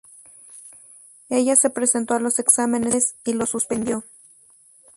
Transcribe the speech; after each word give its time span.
Ella 1.29 1.55
se 1.55 1.69
presentó 1.69 2.15
a 2.15 2.19
los 2.19 2.39
exámenes 2.39 2.87
finales 2.89 3.15
y 3.23 3.33
los 3.33 3.51
suspendió. 3.51 4.03